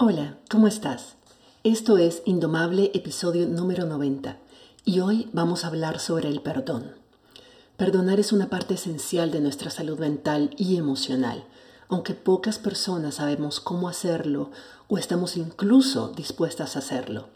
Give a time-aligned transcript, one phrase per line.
[0.00, 1.16] Hola, ¿cómo estás?
[1.64, 4.36] Esto es Indomable, episodio número 90,
[4.84, 6.92] y hoy vamos a hablar sobre el perdón.
[7.76, 11.42] Perdonar es una parte esencial de nuestra salud mental y emocional,
[11.88, 14.52] aunque pocas personas sabemos cómo hacerlo
[14.86, 17.26] o estamos incluso dispuestas a hacerlo.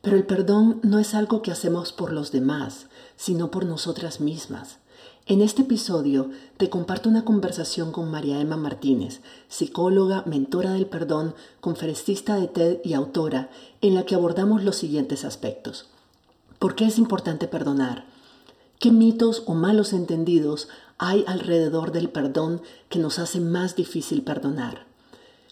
[0.00, 4.78] Pero el perdón no es algo que hacemos por los demás, sino por nosotras mismas.
[5.24, 11.36] En este episodio te comparto una conversación con María Emma Martínez, psicóloga, mentora del perdón,
[11.60, 13.48] conferencista de TED y autora,
[13.82, 15.86] en la que abordamos los siguientes aspectos.
[16.58, 18.04] ¿Por qué es importante perdonar?
[18.80, 24.86] ¿Qué mitos o malos entendidos hay alrededor del perdón que nos hace más difícil perdonar?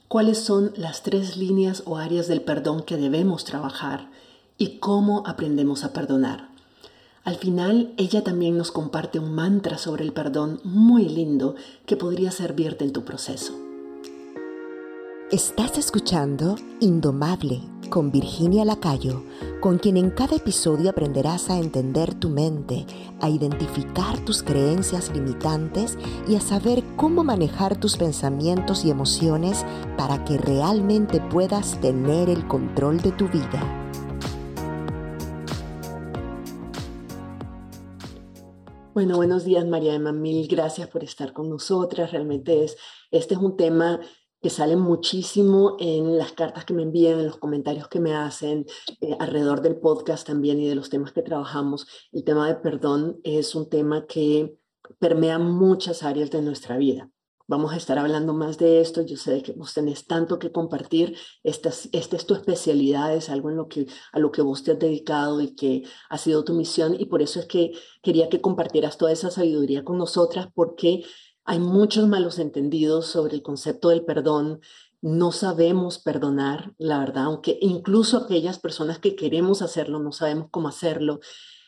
[0.08, 4.10] ¿Cuáles son las tres líneas o áreas del perdón que debemos trabajar?
[4.58, 6.49] ¿Y cómo aprendemos a perdonar?
[7.30, 11.54] Al final, ella también nos comparte un mantra sobre el perdón muy lindo
[11.86, 13.52] que podría servirte en tu proceso.
[15.30, 19.22] Estás escuchando Indomable con Virginia Lacayo,
[19.60, 22.84] con quien en cada episodio aprenderás a entender tu mente,
[23.20, 29.64] a identificar tus creencias limitantes y a saber cómo manejar tus pensamientos y emociones
[29.96, 33.80] para que realmente puedas tener el control de tu vida.
[38.92, 42.10] Bueno, buenos días María Emma, mil gracias por estar con nosotras.
[42.10, 42.76] Realmente es,
[43.12, 44.00] este es un tema
[44.42, 48.66] que sale muchísimo en las cartas que me envían, en los comentarios que me hacen
[49.00, 51.86] eh, alrededor del podcast también y de los temas que trabajamos.
[52.10, 54.56] El tema de perdón es un tema que
[54.98, 57.08] permea muchas áreas de nuestra vida.
[57.50, 59.02] Vamos a estar hablando más de esto.
[59.02, 61.16] Yo sé que vos tenés tanto que compartir.
[61.42, 64.70] Esta, esta es tu especialidad, es algo en lo que, a lo que vos te
[64.70, 66.94] has dedicado y que ha sido tu misión.
[66.96, 67.72] Y por eso es que
[68.04, 71.02] quería que compartieras toda esa sabiduría con nosotras, porque
[71.44, 74.60] hay muchos malos entendidos sobre el concepto del perdón.
[75.02, 80.68] No sabemos perdonar, la verdad, aunque incluso aquellas personas que queremos hacerlo no sabemos cómo
[80.68, 81.18] hacerlo.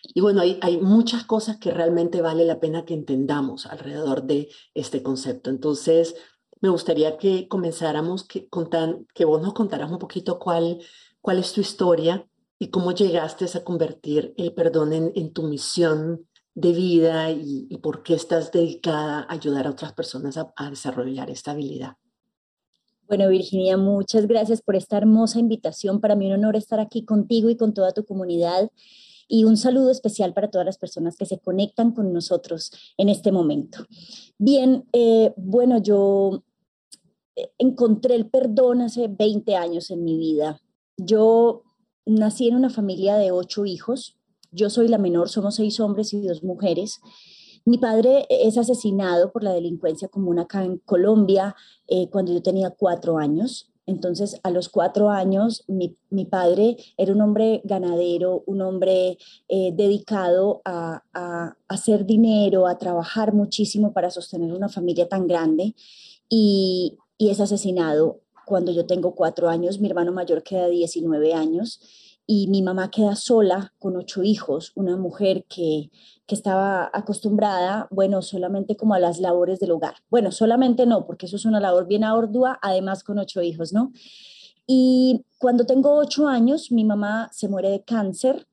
[0.02, 5.02] Y bueno, hay, muchas cosas que realmente vale la pena que entendamos alrededor de este
[5.02, 5.48] concepto.
[5.48, 6.16] Entonces,
[6.60, 10.80] me gustaría que comenzáramos, que, contan, que vos nos contaras un poquito cuál,
[11.20, 12.26] cuál es tu historia
[12.58, 17.78] y cómo llegaste a convertir el perdón en, en tu misión de vida y, y,
[17.78, 21.96] por qué estás dedicada a ayudar a otras personas a, a desarrollar esta habilidad.
[23.08, 26.00] Bueno, Virginia, muchas gracias por esta hermosa invitación.
[26.00, 28.70] Para mí un honor estar aquí contigo y con toda tu comunidad
[29.34, 33.32] y un saludo especial para todas las personas que se conectan con nosotros en este
[33.32, 33.86] momento.
[34.36, 36.44] Bien, eh, bueno, yo
[37.34, 40.60] eh, encontré el perdón hace 20 años en mi vida.
[40.98, 41.62] Yo
[42.04, 44.18] nací en una familia de ocho hijos.
[44.50, 47.00] Yo soy la menor, somos seis hombres y dos mujeres.
[47.64, 51.56] Mi padre es asesinado por la delincuencia común acá en Colombia
[51.88, 53.71] eh, cuando yo tenía cuatro años.
[53.86, 60.62] Entonces, a los cuatro años, mi, padre era un hombre ganadero, un hombre eh, dedicado
[60.64, 61.02] a,
[61.68, 65.74] hacer dinero, a trabajar muchísimo para sostener una familia tan grande
[66.28, 71.80] y, y es asesinado cuando yo tengo cuatro años, mi hermano mayor queda 19 años
[72.26, 75.90] y mi mamá queda sola con ocho hijos, una mujer que,
[76.26, 79.96] que estaba acostumbrada, bueno, solamente como a las labores del hogar.
[80.08, 83.92] Bueno, solamente no, porque eso es una labor bien ardua, además con ocho hijos, ¿no?
[84.66, 88.46] Y cuando tengo ocho años, mi mamá se muere de cáncer,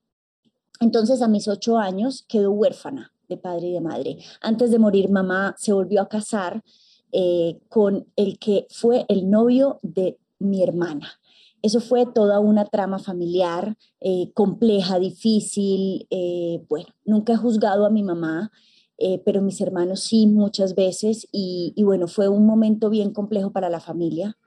[0.80, 4.18] entonces a mis ocho años quedo huérfana de padre y de madre.
[4.42, 6.64] Antes de morir, mamá se volvió a casar
[7.12, 11.20] eh, con el que fue el novio de mi hermana.
[11.62, 16.08] Eso fue toda una trama familiar eh, compleja, difícil.
[16.10, 18.52] Eh, bueno, nunca he juzgado a mi mamá,
[18.98, 23.70] eh, pero mis hermanos sí muchas veces y, bueno, fue un momento bien complejo para
[23.70, 24.38] la familia.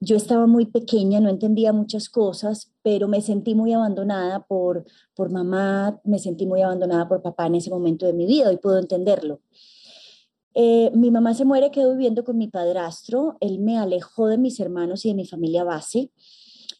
[0.00, 5.30] Yo estaba muy pequeña, no entendía muchas cosas, pero me sentí muy abandonada por, por
[5.30, 8.78] mamá, me sentí muy abandonada por papá en ese momento de mi vida y puedo
[8.78, 9.40] entenderlo.
[10.54, 15.04] mi mamá se muere, quedo viviendo con mi padrastro, él me alejó de mis hermanos
[15.06, 16.10] y de mi familia base.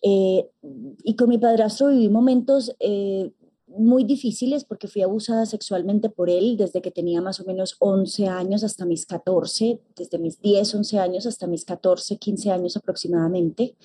[0.02, 0.48] Eh,
[1.04, 3.30] y con mi padrastro viví momentos eh,
[3.68, 8.26] muy difíciles porque fui abusada sexualmente por él desde que tenía más o menos 11
[8.26, 13.76] años hasta mis 14, desde mis 10, 11 años hasta mis 14, 15 años aproximadamente.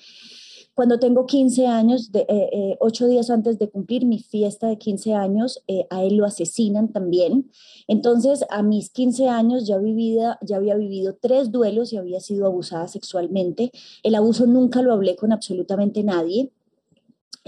[0.78, 5.12] Cuando tengo 15 años, de, eh, ocho días antes de cumplir mi fiesta de 15
[5.12, 5.60] años,
[5.90, 7.50] a él lo asesinan también.
[7.88, 13.72] Entonces, a mis 15 años ya había vivido tres duelos y había sido abusada sexualmente.
[14.04, 16.52] El abuso nunca lo hablé con absolutamente nadie.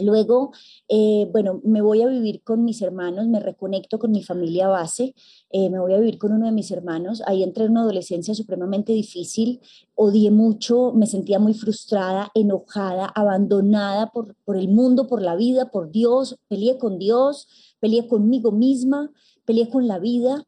[0.03, 0.53] Luego,
[0.89, 5.15] eh, bueno, me voy a vivir con mis hermanos, me reconecto con mi familia base,
[5.51, 7.23] eh, me voy a vivir con uno de mis hermanos.
[7.27, 9.61] Ahí entré en una adolescencia supremamente difícil,
[9.95, 15.71] odié mucho, me sentía muy frustrada, enojada, abandonada por, por el mundo, por la vida,
[15.71, 16.37] por Dios.
[16.49, 17.49] Peleé con Dios,
[17.79, 19.11] peleé conmigo misma,
[19.45, 20.47] peleé con la vida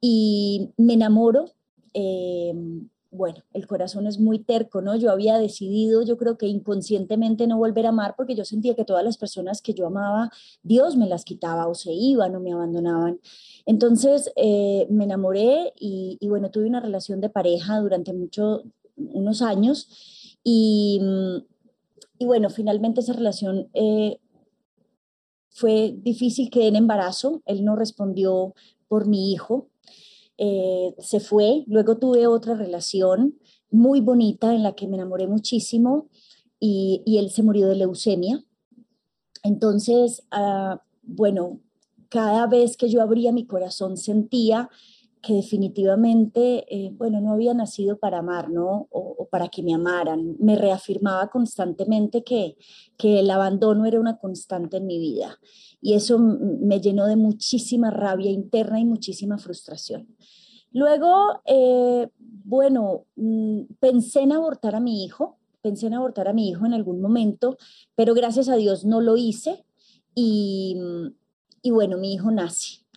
[0.00, 1.52] y me enamoro.
[1.94, 2.54] Eh,
[3.10, 4.94] bueno, el corazón es muy terco, ¿no?
[4.94, 8.84] Yo había decidido, yo creo que inconscientemente no volver a amar porque yo sentía que
[8.84, 10.30] todas las personas que yo amaba,
[10.62, 13.18] Dios me las quitaba o se iban o me abandonaban.
[13.64, 18.64] Entonces eh, me enamoré y, bueno, tuve una relación de pareja durante muchos,
[18.96, 21.00] unos años y,
[22.20, 24.20] bueno, finalmente esa relación eh,
[25.48, 28.54] fue difícil, quedé en embarazo, él no respondió
[28.86, 29.68] por mi hijo,
[30.38, 33.38] eh, se fue, luego tuve otra relación
[33.70, 36.08] muy bonita en la que me enamoré muchísimo
[36.60, 38.44] y, él se murió de leucemia.
[39.42, 41.60] Entonces, ah, bueno,
[42.08, 44.70] cada vez que yo abría mi corazón sentía
[45.28, 48.88] que definitivamente, eh, bueno, no había nacido para amar, ¿no?
[48.90, 50.36] O, para que me amaran.
[50.38, 52.56] Me reafirmaba constantemente que,
[52.96, 55.38] que el abandono era una constante en mi vida.
[55.82, 60.08] Y eso me llenó de muchísima rabia interna y muchísima frustración.
[60.72, 66.48] Luego, eh, bueno, mm, pensé en abortar a mi hijo, pensé en abortar a mi
[66.48, 67.58] hijo en algún momento,
[67.94, 69.66] pero gracias a Dios no lo hice
[70.14, 70.74] y,
[71.60, 72.87] y bueno, mi hijo nace.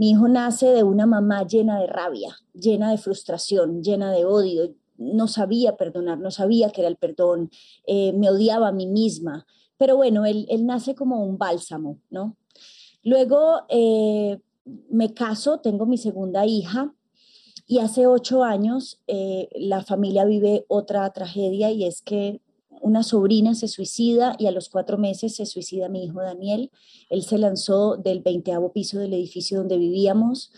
[0.00, 4.74] Mi hijo nace de una mamá llena de rabia, llena de frustración, llena de odio.
[4.96, 7.50] No sabía perdonar, no sabía que era el perdón,
[7.86, 9.44] eh, me odiaba a mí misma.
[9.76, 12.34] Pero bueno, él, él nace como un bálsamo, ¿no?
[13.02, 14.40] Luego eh,
[14.88, 16.94] me caso, tengo mi segunda hija
[17.66, 22.40] y hace ocho años eh, la familia vive otra tragedia y es que
[22.90, 26.70] una sobrina se suicida y a los cuatro meses se suicida mi hijo Daniel.
[27.08, 30.52] Él se lanzó del veinteavo piso del edificio donde vivíamos.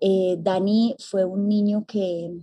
[0.00, 2.40] Eh, Dani fue un niño que,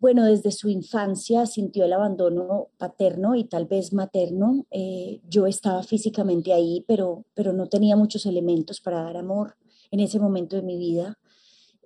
[0.00, 4.66] bueno, desde su infancia sintió el abandono paterno y tal vez materno.
[4.72, 9.56] Eh, yo estaba físicamente ahí, pero, pero no tenía muchos elementos para dar amor
[9.92, 11.20] en ese momento de mi vida.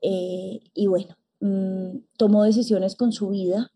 [0.01, 3.71] Eh, y bueno, mm, tomó decisiones con su vida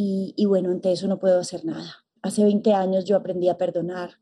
[0.00, 2.04] y, bueno, ante eso no puedo hacer nada.
[2.22, 4.12] Hace 20 años yo aprendí a perdonar.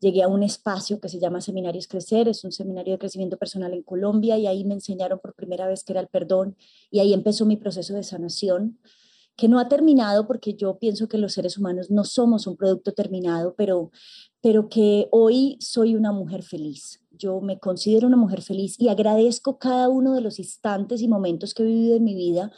[0.00, 3.72] Llegué a un espacio que se llama Seminarios Crecer, es un seminario de crecimiento personal
[3.72, 6.56] en Colombia y ahí me enseñaron por primera vez que era el perdón
[6.90, 8.80] y ahí empezó mi proceso de sanación
[9.36, 12.92] que no ha terminado porque yo pienso que los seres humanos no somos un producto
[12.92, 13.92] terminado, pero,
[14.40, 19.58] pero que hoy soy una mujer feliz yo me considero una mujer feliz y agradezco
[19.58, 22.50] cada uno de los instantes y momentos que he vivido en mi vida,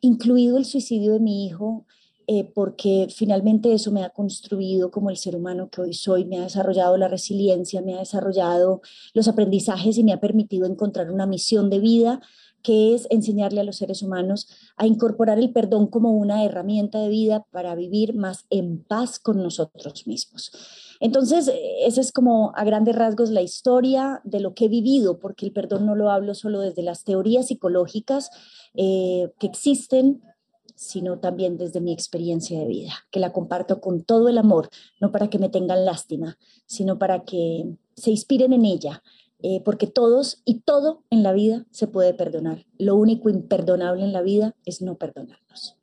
[0.00, 1.86] incluido el suicidio de mi hijo,
[2.26, 6.38] eh, porque finalmente eso me ha construido como el ser humano que hoy soy, me
[6.38, 8.82] ha desarrollado la resiliencia, me ha desarrollado
[9.14, 12.20] los aprendizajes y me ha permitido encontrar una misión de vida
[12.62, 17.08] que es enseñarle a los seres humanos a incorporar el perdón como una herramienta de
[17.08, 20.50] vida para vivir más en paz con nosotros mismos.
[21.00, 25.46] Entonces, esa es como a grandes rasgos la historia de lo que he vivido, porque
[25.46, 28.30] el perdón no lo hablo solo desde las teorías psicológicas
[28.74, 30.22] eh, que existen,
[30.76, 34.70] sino también desde mi experiencia de vida, que la comparto con todo el amor,
[35.00, 37.66] no para que me tengan lástima, sino para que
[37.96, 39.02] se inspiren en ella,
[39.42, 42.66] eh, porque todos y todo en la vida se puede perdonar.
[42.78, 45.76] Lo único imperdonable en la vida es no perdonarnos.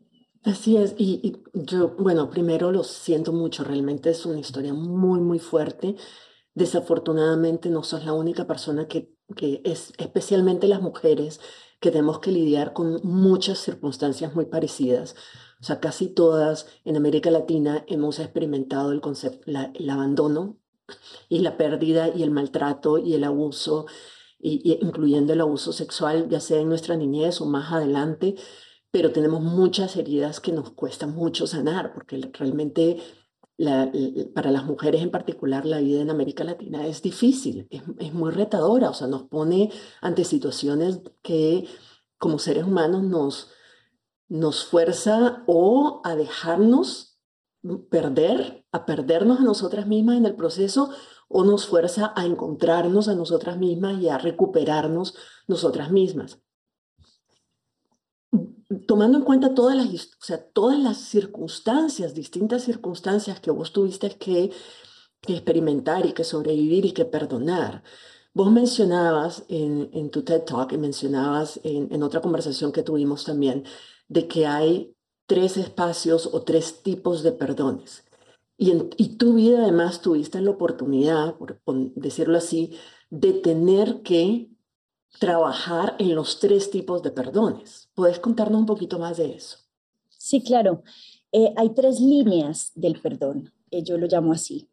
[0.43, 5.39] Así es, y, yo, bueno, primero lo siento mucho, realmente es una historia muy, muy
[5.39, 5.95] fuerte.
[6.53, 11.41] Desafortunadamente no sos la única persona que, que es, especialmente las mujeres,
[11.79, 15.15] que tenemos que lidiar con muchas circunstancias muy parecidas.
[15.59, 20.57] O sea, casi todas en América Latina hemos experimentado el concepto, el abandono
[21.29, 23.85] y la pérdida y el maltrato y el abuso,
[24.39, 28.35] y, incluyendo el abuso sexual, ya sea en nuestra niñez o más adelante,
[28.91, 32.97] pero tenemos muchas heridas que nos cuesta mucho sanar, porque realmente
[34.35, 38.31] para las mujeres en particular la vida en América Latina es difícil, es, es, muy
[38.31, 41.67] retadora, o sea, nos pone ante situaciones que
[42.19, 43.49] como seres humanos nos,
[44.29, 47.06] nos fuerza o a dejarnos
[47.89, 50.89] perder, a perdernos a nosotras mismas en el proceso
[51.27, 55.15] o nos fuerza a encontrarnos a nosotras mismas y a recuperarnos
[55.47, 56.39] nosotras mismas.
[58.85, 64.09] Tomando en cuenta todas las, o sea, todas las circunstancias, distintas circunstancias que vos tuviste
[64.17, 64.51] que,
[65.27, 67.83] experimentar y que sobrevivir y que perdonar.
[68.33, 73.25] Vos mencionabas en, en tu TED Talk y mencionabas en, en otra conversación que tuvimos
[73.25, 73.65] también
[74.07, 74.95] de que hay
[75.27, 78.03] tres espacios o tres tipos de perdones.
[78.57, 81.59] Y en tu vida además tuviste la oportunidad, por
[81.93, 82.75] decirlo así,
[83.11, 84.49] de tener que
[85.19, 87.89] trabajar en los tres tipos de perdones.
[87.93, 89.57] ¿Puedes contarnos un poquito más de eso?
[90.09, 90.83] Sí, claro.
[91.31, 94.67] Eh, hay tres líneas del perdón, eh, yo lo llamo así.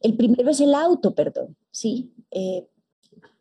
[0.00, 2.12] El primero es el autoperdón, ¿sí?
[2.30, 2.66] Eh,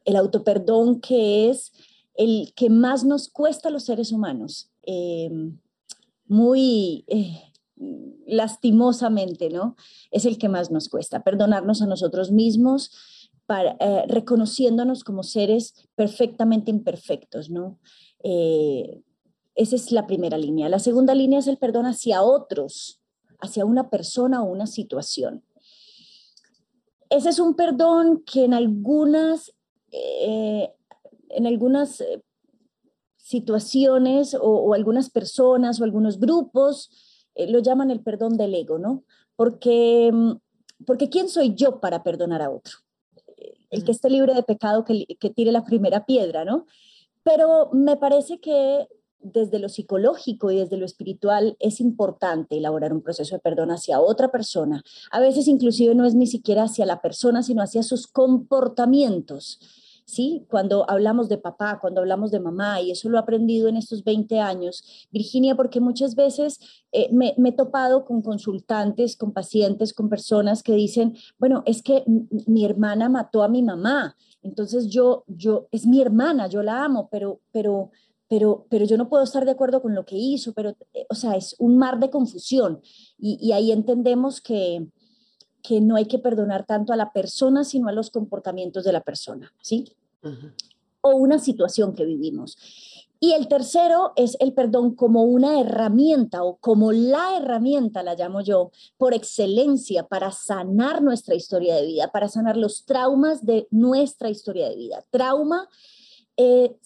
[0.04, 1.72] el autoperdón que es
[2.16, 4.72] el que más nos cuesta a los seres humanos,
[6.28, 7.06] muy
[8.26, 9.76] lastimosamente, ¿no?
[10.12, 12.92] Es el que más nos cuesta, perdonarnos a nosotros mismos,
[13.46, 17.80] para, reconociéndonos como seres perfectamente imperfectos, ¿no?
[19.58, 20.70] Esa es la primera línea.
[20.70, 23.02] La segunda línea es el perdón hacia otros,
[23.40, 25.44] hacia una persona o una situación.
[27.10, 29.54] Ese es un perdón que en algunas,
[29.92, 30.70] eh,
[31.30, 32.22] en algunas eh,
[33.28, 36.90] situaciones o, algunas personas o algunos grupos
[37.36, 39.04] eh, lo llaman el perdón del ego, ¿no?
[39.36, 40.32] Porque, mm,
[40.86, 42.78] porque ¿quién soy yo para perdonar a otro?
[43.70, 46.68] El que esté libre de pecado, que, que tire la primera piedra, ¿no?
[47.24, 48.88] Pero me parece que
[49.20, 54.00] desde lo psicológico y desde lo espiritual es importante elaborar un proceso de perdón hacia
[54.00, 54.84] otra persona.
[55.12, 59.60] A veces inclusive no es ni siquiera hacia la persona, sino hacia sus comportamientos.
[60.10, 60.46] ¿Sí?
[60.50, 64.06] Cuando hablamos de papá, cuando hablamos de mamá, y eso lo he aprendido en estos
[64.06, 66.62] 20 años, Virginia, porque muchas veces
[66.94, 72.06] eh, me, he topado con consultantes, con pacientes, con personas que dicen, bueno, es que
[72.48, 77.10] mi hermana mató a mi mamá, entonces yo, yo, es mi hermana, yo la amo,
[77.12, 77.92] pero, pero,
[78.30, 81.16] pero, pero yo no puedo estar de acuerdo con lo que hizo, pero, eh, o
[81.16, 82.82] sea, es un mar de confusión
[83.18, 84.88] y, ahí entendemos que,
[85.68, 89.02] que no hay que perdonar tanto a la persona, sino a los comportamientos de la
[89.02, 89.86] persona, ¿sí?
[91.02, 92.58] O una situación que vivimos.
[93.20, 98.42] Y el tercero es el perdón como una herramienta o como la herramienta, la llamo
[98.42, 104.30] yo, por excelencia para sanar nuestra historia de vida, para sanar los traumas de nuestra
[104.30, 105.04] historia de vida.
[105.10, 105.68] Trauma
[106.38, 106.78] eh,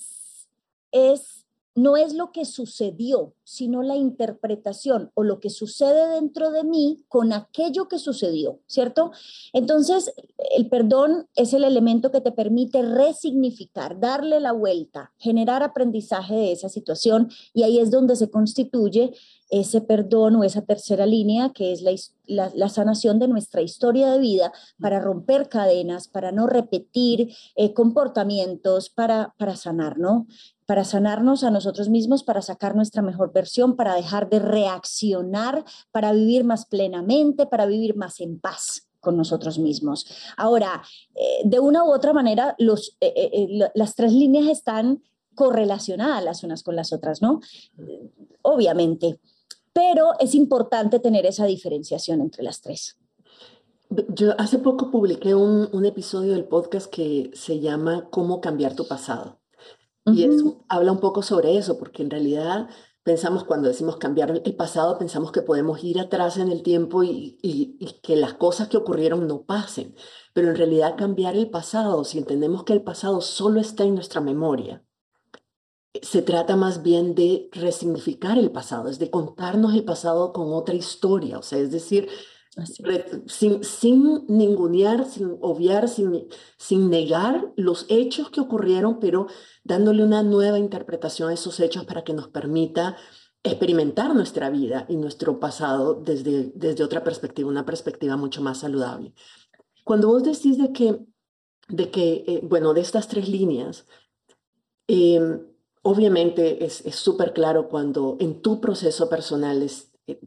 [0.91, 1.40] es,
[1.73, 7.03] no es lo que sucedió, sino la interpretación o lo que sucede dentro de mí
[7.07, 9.11] con aquello que sucedió, ¿cierto?
[9.53, 10.13] Entonces,
[10.55, 16.51] el perdón es el elemento que te permite resignificar, darle la vuelta, generar aprendizaje de
[16.51, 19.13] esa situación y ahí es donde se constituye
[19.49, 21.83] ese perdón o esa tercera línea que es
[22.25, 28.89] la, sanación de nuestra historia de vida para romper cadenas, para no repetir eh, comportamientos,
[28.89, 30.25] para, para sanar, ¿no?
[30.71, 36.13] Para sanarnos a nosotros mismos, para sacar nuestra mejor versión, para dejar de reaccionar, para
[36.13, 40.05] vivir más plenamente, para vivir más en paz con nosotros mismos.
[40.37, 40.81] Ahora,
[41.13, 45.03] eh, de una u otra manera, eh, eh, las tres líneas están
[45.35, 47.41] correlacionadas las unas con las otras, ¿no?
[48.41, 49.19] Obviamente,
[49.73, 52.97] pero es importante tener esa diferenciación entre las tres.
[54.07, 58.87] Yo hace poco publiqué un, un episodio del podcast que se llama Cómo cambiar tu
[58.87, 59.40] pasado.
[60.05, 60.27] Y
[60.67, 62.69] habla un poco sobre eso, porque en realidad
[63.03, 67.77] pensamos cuando decimos cambiar el pasado, pensamos que podemos ir atrás en el tiempo y,
[68.03, 69.95] que las cosas que ocurrieron no pasen.
[70.33, 74.21] Pero en realidad cambiar el pasado, si entendemos que el pasado solo está en nuestra
[74.21, 74.83] memoria,
[76.01, 80.73] se trata más bien de resignificar el pasado, es de contarnos el pasado con otra
[80.73, 82.07] historia, o sea, es decir,
[83.27, 86.27] sin, sin ningunear, sin obviar, sin,
[86.57, 89.27] sin negar los hechos que ocurrieron, pero
[89.63, 92.97] dándole una nueva interpretación a esos hechos para que nos permita
[93.43, 99.13] experimentar nuestra vida y nuestro pasado desde, desde otra perspectiva, una perspectiva mucho más saludable.
[99.83, 100.99] Cuando vos decís de que,
[101.67, 103.87] de que eh, bueno, de estas tres líneas,
[104.87, 105.41] em,
[105.81, 110.19] obviamente es súper claro cuando en tu proceso personal es, eh,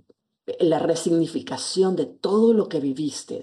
[0.59, 3.41] la resignificación de todo lo que viviste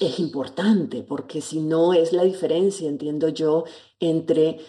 [0.00, 3.64] es importante, porque si no es la diferencia, entiendo yo,
[4.00, 4.60] entre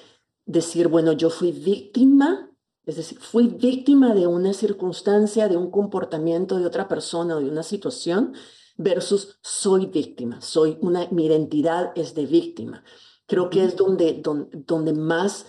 [0.45, 2.51] decir, bueno, yo fui víctima,
[2.85, 7.49] es decir, fui víctima de una circunstancia, de un comportamiento de otra persona o de
[7.49, 8.33] una situación,
[8.77, 12.83] versus soy víctima, soy una, mi identidad es de víctima.
[13.25, 15.45] Creo que es donde, donde, donde más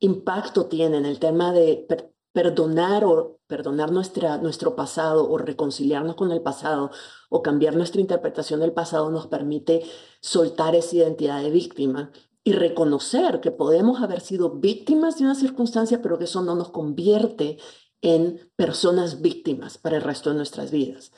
[0.00, 1.86] impacto tiene en el tema de
[2.32, 6.90] perdonar o perdonar nuestra, nuestro pasado o reconciliarnos con el pasado
[7.30, 9.82] o cambiar nuestra interpretación del pasado nos permite
[10.20, 12.10] soltar esa identidad de víctima
[12.46, 16.68] y reconocer que podemos haber sido víctimas de una circunstancia, pero que eso no nos
[16.70, 17.58] convierte
[18.02, 21.10] en personas víctimas para el resto de nuestras vidas.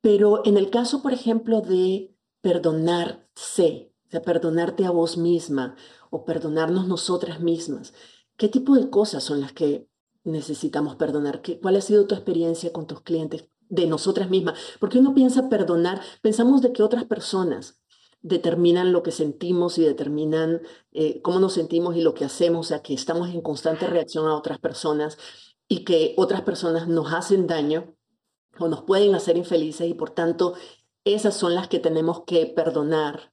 [0.00, 5.74] Pero en el caso, por ejemplo, de perdonarse, de perdonarte a vos misma
[6.10, 7.92] o perdonarnos nosotras mismas,
[8.36, 9.88] ¿qué tipo de cosas son las que
[10.22, 11.42] necesitamos perdonar?
[11.60, 16.00] ¿Cuál ha sido tu experiencia con tus clientes de nosotras mismas, porque uno piensa perdonar,
[16.22, 17.79] pensamos de que otras personas
[18.22, 20.60] determinan lo que sentimos y determinan
[20.92, 24.26] eh, cómo nos sentimos y lo que hacemos, o sea, que estamos en constante reacción
[24.26, 25.18] a otras personas
[25.68, 27.94] y que otras personas nos hacen daño
[28.58, 30.54] o nos pueden hacer infelices y por tanto
[31.04, 33.32] esas son las que tenemos que perdonar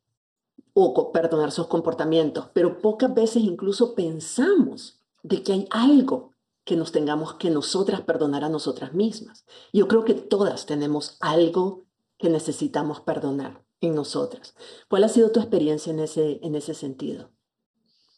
[0.74, 6.92] o perdonar sus comportamientos, pero pocas veces incluso pensamos de que hay algo que nos
[6.92, 9.46] tengamos que nosotras perdonar a nosotras mismas.
[9.74, 11.86] Yo creo que todas tenemos algo
[12.20, 14.56] que necesitamos perdonar en nosotras.
[14.90, 17.32] ¿Cuál ha sido tu experiencia en ese, en ese sentido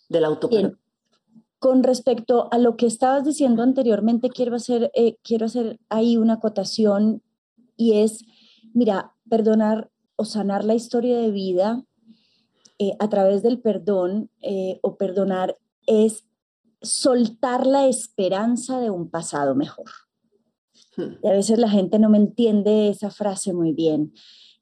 [0.08, 0.80] del autoperdón?
[1.60, 6.36] Con respecto a lo que estabas diciendo anteriormente, quiero hacer, eh, quiero hacer ahí una
[6.36, 7.22] acotación
[7.76, 8.24] y es,
[8.74, 11.84] mira, perdonar o sanar la historia de vida
[12.78, 16.26] eh, a través del perdón eh, o perdonar es
[16.82, 19.90] soltar la esperanza de un pasado mejor.
[20.96, 21.16] Hmm.
[21.22, 24.14] Y a veces la gente no me entiende esa frase muy bien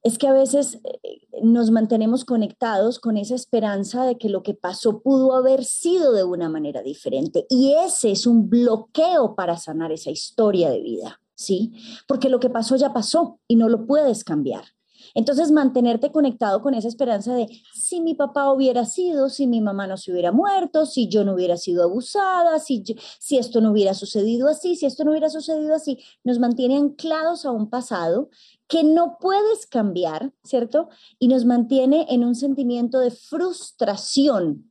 [0.03, 4.53] es que a veces eh, nos mantenemos conectados con esa esperanza de que lo que
[4.53, 7.45] pasó pudo haber sido de una manera diferente.
[7.49, 11.73] Y ese es un bloqueo para sanar esa historia de vida, ¿sí?
[12.07, 14.63] Porque lo que pasó ya pasó y no lo puedes cambiar.
[15.13, 19.87] Entonces, mantenerte conectado con esa esperanza de si mi papá hubiera sido, si mi mamá
[19.87, 22.83] no se hubiera muerto, si yo no hubiera sido abusada, si,
[23.19, 27.45] si esto no hubiera sucedido así, si esto no hubiera sucedido así, nos mantiene anclados
[27.45, 28.29] a un pasado
[28.67, 30.89] que no puedes cambiar, ¿cierto?
[31.19, 34.69] Y nos mantiene en un sentimiento de frustración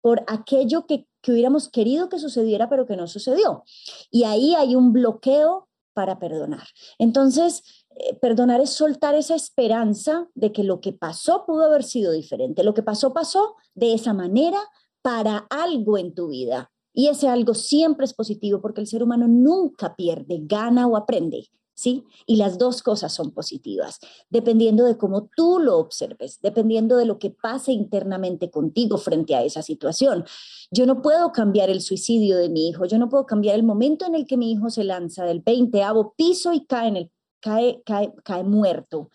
[0.00, 3.64] por aquello que, que hubiéramos querido que sucediera, pero que no sucedió.
[4.10, 6.66] Y ahí hay un bloqueo para perdonar.
[6.98, 7.62] Entonces,
[7.96, 12.64] eh, perdonar es soltar esa esperanza de que lo que pasó pudo haber sido diferente.
[12.64, 14.58] Lo que pasó, pasó de esa manera
[15.02, 16.70] para algo en tu vida.
[16.92, 21.50] Y ese algo siempre es positivo porque el ser humano nunca pierde, gana o aprende.
[21.80, 22.04] ¿Sí?
[22.26, 27.18] Y las dos cosas son positivas, dependiendo de cómo tú lo observes, dependiendo de lo
[27.18, 30.26] que pase internamente contigo frente a esa situación.
[30.70, 34.04] Yo no puedo cambiar el suicidio de mi hijo, yo no puedo cambiar el momento
[34.04, 35.82] en el que mi hijo se lanza del 20
[36.18, 37.10] piso y cae en el
[37.40, 39.08] cae, cae, cae muerto.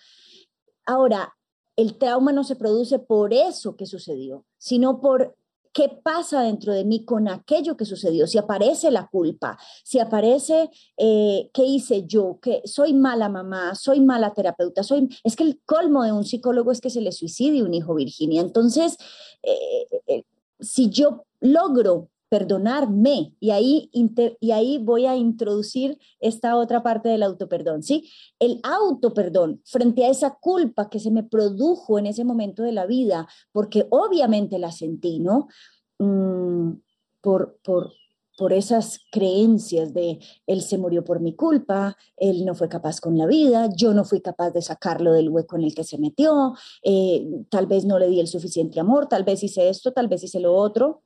[0.88, 1.36] Ahora,
[1.76, 5.38] el trauma no se produce por eso que sucedió, sino por
[5.76, 10.70] qué pasa dentro de mí con aquello que sucedió, si aparece la culpa, si aparece
[10.96, 15.10] eh, qué hice yo, que soy mala mamá, soy mala terapeuta, soy...
[15.26, 18.40] Es que el colmo de un psicólogo es que se le suicide un hijo, Virginia.
[18.40, 18.96] Entonces,
[19.44, 20.24] eh, eh,
[20.62, 23.36] si yo logro perdonarme.
[23.40, 23.90] Y ahí,
[24.40, 28.10] y ahí voy a introducir esta otra parte del autoperdón, ¿sí?
[28.40, 32.86] El autoperdón frente a esa culpa que se me produjo en ese momento de la
[32.86, 35.48] vida, porque obviamente la sentí, ¿no?
[36.00, 36.74] Mm,
[37.22, 37.94] por, por,
[38.38, 43.18] por esas creencias de él se murió por mi culpa, él no fue capaz con
[43.18, 46.54] la vida, yo no fui capaz de sacarlo del hueco en el que se metió,
[46.84, 50.24] eh, tal vez no le di el suficiente amor, tal vez hice esto, tal vez
[50.24, 51.04] hice lo otro.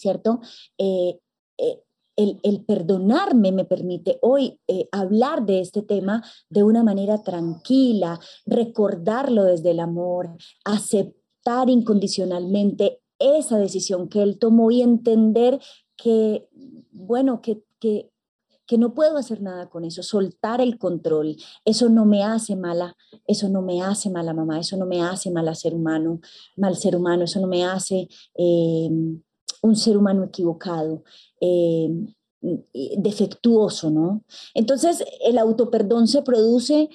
[0.00, 0.40] ¿Cierto?
[0.78, 1.18] Eh,
[1.58, 1.82] eh,
[2.16, 9.44] el, perdonarme me permite hoy eh, hablar de este tema de una manera tranquila, recordarlo
[9.44, 15.60] desde el amor, aceptar incondicionalmente esa decisión que él tomó y entender
[15.96, 16.48] que,
[16.90, 18.10] bueno, que, que,
[18.66, 21.36] que no puedo hacer nada con eso, soltar el control.
[21.64, 25.30] Eso no me hace mala, eso no me hace mala mamá, eso no me hace
[25.30, 26.20] mal ser humano,
[26.56, 28.08] mal ser humano, eso no me hace
[29.62, 31.04] un ser humano equivocado,
[31.40, 31.88] eh,
[32.96, 34.24] defectuoso, ¿no?
[34.54, 36.88] Entonces, el autoperdón se produce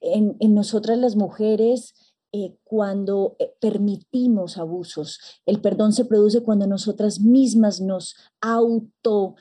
[0.00, 1.94] en, nosotras las mujeres
[2.32, 5.18] eh, cuando eh, permitimos abusos.
[5.46, 9.36] El perdón se produce cuando nosotras mismas nos auto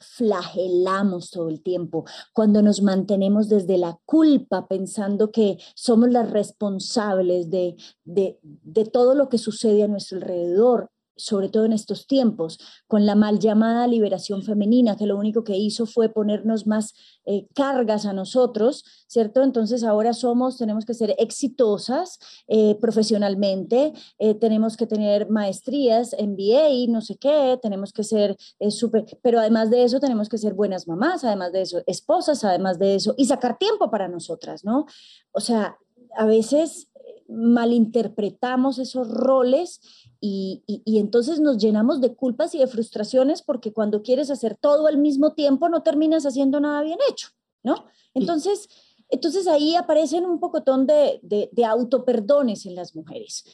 [0.00, 7.50] flagelamos todo el tiempo, cuando nos mantenemos desde la culpa pensando que somos las responsables
[7.50, 12.58] de, de, de todo lo que sucede a nuestro alrededor sobre todo en estos tiempos,
[12.86, 16.94] con la mal llamada liberación femenina, que lo único que hizo fue ponernos más
[17.24, 19.42] eh, cargas a nosotros, ¿cierto?
[19.42, 26.86] Entonces ahora somos, tenemos que ser exitosas eh, profesionalmente, eh, tenemos que tener maestrías, MBA,
[26.88, 28.36] no sé qué, tenemos que ser
[28.70, 32.78] súper, pero además de eso tenemos que ser buenas mamás, además de eso, esposas, además
[32.78, 34.86] de eso, y sacar tiempo para nosotras, ¿no?
[35.32, 35.76] O sea,
[36.16, 36.88] a veces
[37.32, 39.80] malinterpretamos esos roles
[40.20, 44.98] y, entonces nos llenamos de culpas y de frustraciones porque cuando quieres hacer todo al
[44.98, 47.28] mismo tiempo no terminas haciendo nada bien hecho,
[47.62, 47.86] ¿no?
[48.14, 48.68] Entonces,
[49.08, 53.44] entonces ahí aparecen un pocotón de, de, de autoperdones en las mujeres.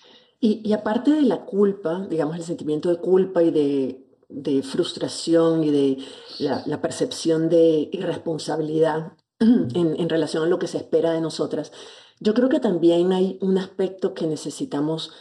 [0.40, 5.70] Y, aparte de la culpa, digamos, el sentimiento de culpa y de, de frustración y
[5.70, 5.98] de
[6.38, 11.72] la, la, percepción de irresponsabilidad, en, relación a lo que se espera de nosotras.
[12.20, 15.12] Yo creo que también hay un aspecto que necesitamos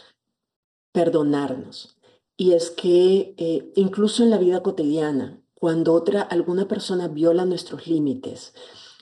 [0.92, 1.96] perdonarnos
[2.36, 7.86] y es que eh, incluso en la vida cotidiana, cuando otra, alguna persona viola nuestros
[7.86, 8.54] límites,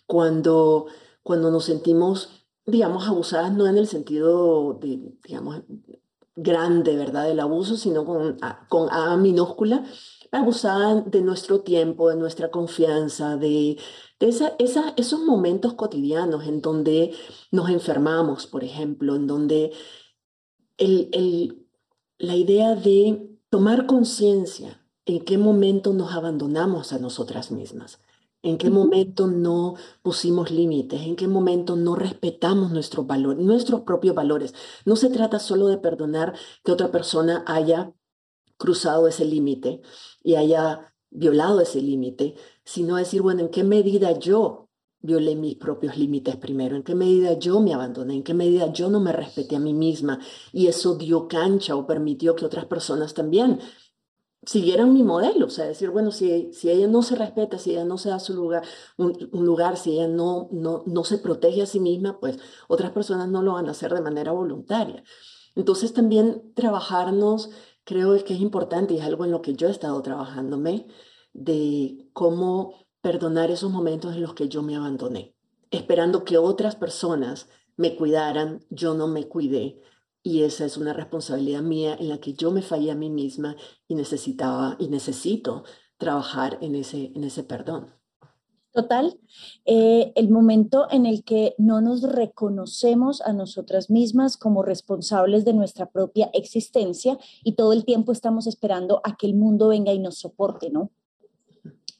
[0.07, 0.87] cuando,
[1.23, 2.31] cuando nos sentimos,
[2.65, 5.63] digamos, abusadas, no en el sentido de, digamos,
[6.35, 9.85] grande, ¿verdad?, del abuso, sino con, con A minúscula,
[10.33, 13.79] abusaban de nuestro tiempo, de nuestra confianza, de,
[14.21, 14.55] esa,
[14.97, 17.15] esos momentos cotidianos en donde
[17.51, 19.73] nos enfermamos, por ejemplo, en donde
[20.79, 21.67] el,
[22.19, 28.01] la idea de tomar conciencia en qué momento nos abandonamos a nosotras mismas,
[28.43, 34.15] en qué momento no pusimos límites, en qué momento no respetamos nuestros valores, nuestros propios
[34.15, 34.55] valores.
[34.85, 36.35] No se trata solo de perdonar
[36.65, 37.93] que otra persona haya
[38.57, 39.81] cruzado ese límite
[40.23, 44.69] y haya violado ese límite, sino decir, bueno, ¿en qué medida yo
[45.01, 46.77] violé mis propios límites primero?
[46.77, 48.15] ¿En qué medida yo me abandoné?
[48.15, 50.19] ¿En qué medida yo no me respeté a mí misma?
[50.53, 53.61] Y eso dio cancha o permitió que otras personas también
[54.45, 57.85] siguieran mi modelo, o sea, decir, bueno, si, si ella no se respeta, si ella
[57.85, 58.63] no se da su lugar,
[58.97, 62.39] un, lugar, si ella no, no, no se protege a sí misma, pues
[62.69, 65.03] otras personas no lo van a hacer de manera voluntaria.
[65.57, 67.51] Entonces también trabajarnos
[67.87, 70.89] creo que es importante y es algo en lo que yo he estado trabajándome,
[71.33, 75.37] de cómo perdonar esos momentos en los que yo me abandoné,
[75.71, 79.81] esperando que otras personas me cuidaran, yo no me cuidé.
[80.23, 83.55] Y esa es una responsabilidad mía en la que yo me fallé a mí misma
[83.87, 85.63] y necesitaba y necesito
[85.97, 87.95] trabajar en ese, en ese perdón.
[88.77, 89.19] Total,
[89.65, 95.55] eh, el momento en el que no nos reconocemos a nosotras mismas como responsables de
[95.55, 99.99] nuestra propia existencia y todo el tiempo estamos esperando a que el mundo venga y
[99.99, 100.91] nos soporte, ¿no?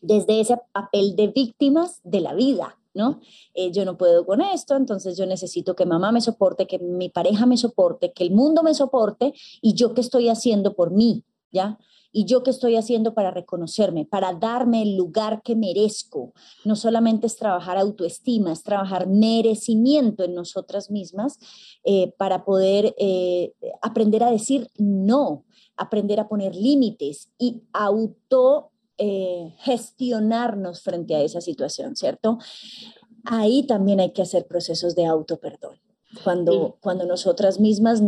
[0.03, 3.21] Desde ese papel de víctimas de la vida, ¿no?
[3.55, 7.09] Eh, yo no puedo con esto, entonces yo necesito que mamá me soporte, que mi
[7.09, 11.25] pareja me soporte, que el mundo me soporte y yo qué estoy haciendo por mí,
[11.51, 11.79] ¿ya?
[12.17, 16.33] ¿Y yo qué estoy haciendo para reconocerme, para darme el lugar que merezco?
[16.65, 21.39] No solamente es trabajar autoestima, es trabajar merecimiento en nosotras mismas
[21.85, 23.53] eh, para poder eh,
[23.83, 25.45] aprender a decir no,
[25.77, 32.39] aprender a poner límites y auto eh, gestionarnos frente a esa situación, ¿cierto?
[33.27, 35.77] Ahí también hay que hacer procesos de auto perdón
[36.23, 38.03] cuando, cuando nosotras mismas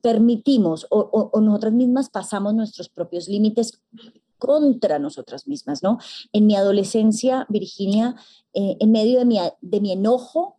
[0.00, 3.82] permitimos o, nosotras mismas pasamos nuestros propios límites
[4.38, 5.98] contra nosotras mismas, ¿no?
[6.32, 8.16] En mi adolescencia, Virginia,
[8.54, 10.58] eh, en medio de mi, de mi enojo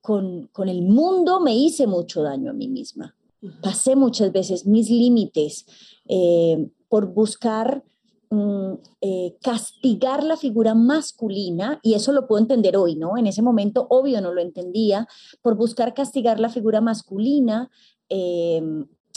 [0.00, 3.14] con, con, el mundo, me hice mucho daño a mí misma.
[3.62, 5.66] Pasé muchas veces mis límites
[6.06, 7.84] eh, por buscar
[8.30, 13.16] Mm, eh, castigar la figura masculina, y eso lo puedo entender hoy, ¿no?
[13.16, 15.08] En ese momento, obvio, no lo entendía,
[15.40, 17.70] por buscar castigar la figura masculina,
[18.10, 18.62] eh,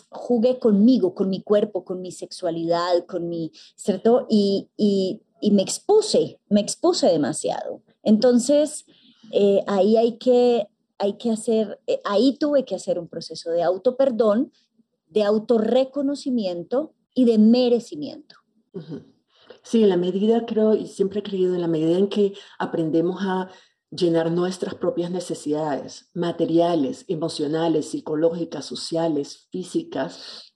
[0.09, 4.27] jugué conmigo, con mi cuerpo, con mi sexualidad, con mi, ¿cierto?
[4.29, 5.21] Y, y,
[5.51, 7.81] me expuse, me expuse demasiado.
[8.03, 8.85] Entonces,
[9.33, 10.67] eh, ahí hay que,
[10.99, 14.53] hay que hacer, ahí tuve que hacer un proceso de auto perdón,
[15.09, 18.40] de autorreconocimiento y de merecimiento.
[19.63, 23.21] Sí, en la medida, creo, y siempre he creído, en la medida en que aprendemos
[23.21, 23.49] a
[23.89, 30.55] llenar nuestras propias necesidades materiales, emocionales, psicológicas, sociales, físicas,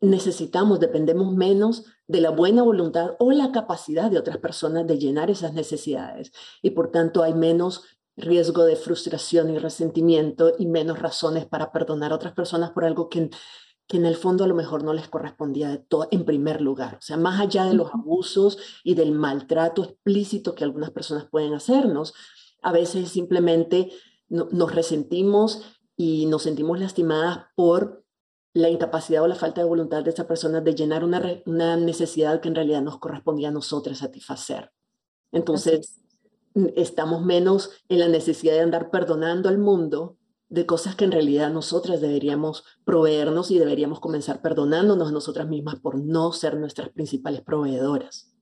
[0.00, 5.30] necesitamos, dependemos menos de la buena voluntad o la capacidad de otras personas de llenar
[5.30, 6.32] esas necesidades.
[6.62, 7.84] Y por tanto hay menos
[8.16, 13.08] riesgo de frustración y resentimiento y menos razones para perdonar a otras personas por algo
[13.08, 13.30] que
[13.86, 16.96] que en el fondo a lo mejor no les correspondía de todo, en primer lugar.
[16.98, 21.54] O sea, más allá de los abusos y del maltrato explícito que algunas personas pueden
[21.54, 22.14] hacernos,
[22.62, 23.90] a veces simplemente
[24.28, 25.62] nos resentimos
[25.96, 28.04] y nos sentimos lastimadas por
[28.54, 32.40] la incapacidad o la falta de voluntad de esa persona de llenar una, una necesidad
[32.40, 34.72] que en realidad nos correspondía a nosotras satisfacer.
[35.30, 36.00] Entonces,
[36.74, 40.16] estamos menos en la necesidad de andar perdonando al mundo
[40.48, 45.80] de cosas que en realidad nosotras deberíamos proveernos y deberíamos comenzar perdonándonos a nosotras mismas
[45.80, 48.32] por no ser nuestras principales proveedoras.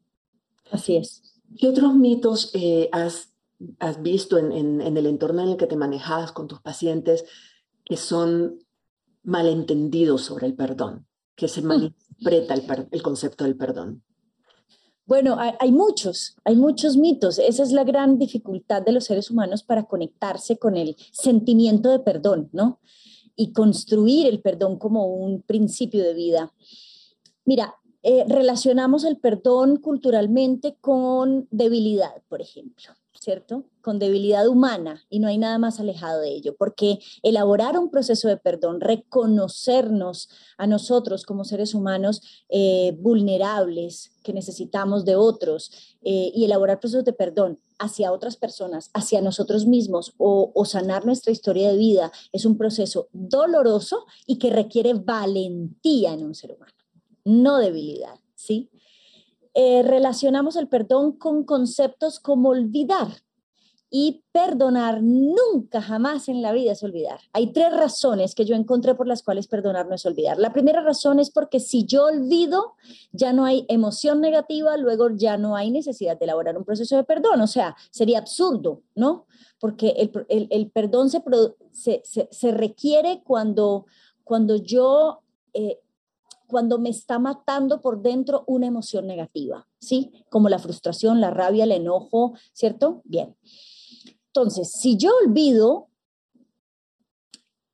[0.70, 1.40] Así es.
[1.58, 3.32] ¿Qué otros mitos eh, has,
[3.78, 7.24] has, visto en, en, el entorno en el que te manejas con tus pacientes
[7.84, 8.58] que son
[9.22, 11.66] malentendidos sobre el perdón, que se mm.
[11.66, 14.02] malinterpreta el, el concepto del perdón?
[15.06, 17.38] Bueno, hay, muchos, hay muchos mitos.
[17.38, 21.98] Esa es la gran dificultad de los seres humanos para conectarse con el sentimiento de
[21.98, 22.80] perdón, ¿no?
[23.36, 26.54] Y construir el perdón como un principio de vida.
[27.44, 32.92] Mira, eh, relacionamos el perdón culturalmente con debilidad, por ejemplo.
[33.24, 33.64] ¿Cierto?
[33.80, 38.28] Con debilidad humana y no hay nada más alejado de ello, porque elaborar un proceso
[38.28, 46.30] de perdón, reconocernos a nosotros como seres humanos eh, vulnerables que necesitamos de otros eh,
[46.34, 51.32] y elaborar procesos de perdón hacia otras personas, hacia nosotros mismos o, o sanar nuestra
[51.32, 56.74] historia de vida es un proceso doloroso y que requiere valentía en un ser humano,
[57.24, 58.70] no debilidad, ¿sí?
[59.54, 63.08] Eh, relacionamos el perdón con conceptos como olvidar.
[63.96, 67.20] Y perdonar nunca, jamás en la vida es olvidar.
[67.32, 70.36] Hay tres razones que yo encontré por las cuales perdonar no es olvidar.
[70.36, 72.74] La primera razón es porque si yo olvido,
[73.12, 77.04] ya no hay emoción negativa, luego ya no hay necesidad de elaborar un proceso de
[77.04, 77.40] perdón.
[77.40, 79.26] O sea, sería absurdo, ¿no?
[79.60, 83.86] Porque el, perdón se, se, requiere cuando,
[84.24, 85.20] cuando yo
[85.52, 85.78] eh,
[86.54, 90.12] cuando me está matando por dentro una emoción negativa, ¿sí?
[90.30, 93.02] Como la frustración, la rabia, el enojo, ¿cierto?
[93.02, 93.34] Bien.
[94.28, 95.88] Entonces, si yo olvido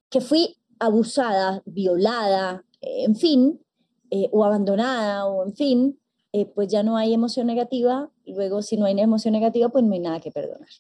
[0.09, 3.61] que fui abusada, violada, en fin,
[4.09, 6.01] eh, o abandonada, o en fin,
[6.33, 8.11] eh, pues ya no hay emoción negativa.
[8.25, 10.71] Luego, si no hay emoción negativa, pues no hay nada que perdonar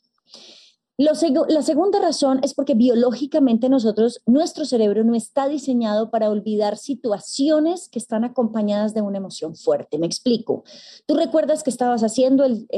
[1.04, 7.88] la segunda razón es porque biológicamente nosotros, nuestro cerebro no está diseñado para olvidar situaciones
[7.88, 9.98] que están acompañadas de una emoción fuerte.
[9.98, 10.62] Me explico.
[11.06, 12.68] Tú recuerdas que estabas haciendo el,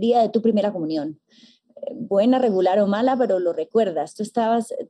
[0.00, 1.20] día de tu primera comunión.
[1.76, 4.14] Eh, buena, regular o mala, pero lo recuerdas.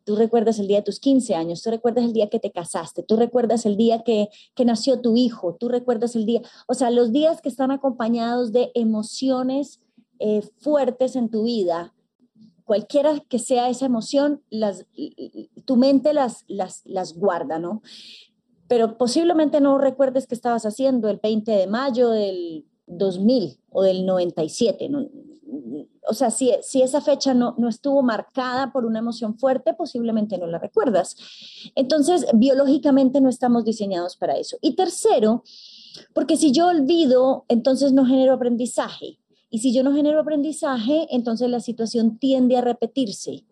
[0.04, 3.02] Tú recuerdas el día de tus 15 años, tú recuerdas el día que te casaste,
[3.02, 4.28] tú recuerdas el día que,
[4.64, 8.70] nació tu hijo, tú recuerdas el día, o sea, los días que están acompañados de
[8.74, 9.80] emociones
[10.20, 11.92] eh, fuertes en tu vida,
[12.68, 14.42] cualquiera que sea esa emoción,
[15.64, 17.80] tu mente las, las, las guarda, ¿no?
[18.68, 24.04] Pero posiblemente no recuerdes que estabas haciendo el 20 de mayo del 2000 o del
[24.04, 24.90] 97.
[26.06, 30.36] O sea, si, si esa fecha no, no estuvo marcada por una emoción fuerte, posiblemente
[30.36, 31.16] no la recuerdas.
[31.74, 34.58] Entonces, biológicamente no estamos diseñados para eso.
[34.60, 35.42] Y tercero,
[36.12, 39.18] porque si yo olvido, entonces no genero aprendizaje.
[39.50, 43.44] Y si yo no genero aprendizaje, entonces la situación tiende a repetirse.